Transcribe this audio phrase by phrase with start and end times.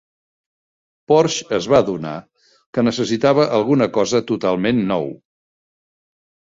[1.11, 2.15] Porsche es va adonar
[2.79, 5.11] que necessitava alguna cosa totalment nou.